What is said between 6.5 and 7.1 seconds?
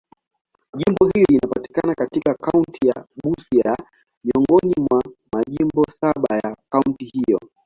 kaunti